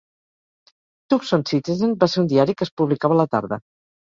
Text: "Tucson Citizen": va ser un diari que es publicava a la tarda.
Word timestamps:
"Tucson 1.13 1.43
Citizen": 1.51 1.93
va 2.05 2.09
ser 2.15 2.19
un 2.23 2.31
diari 2.33 2.57
que 2.59 2.69
es 2.69 2.73
publicava 2.83 3.19
a 3.19 3.23
la 3.23 3.29
tarda. 3.39 3.63